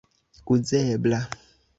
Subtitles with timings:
[0.55, 1.19] uzebla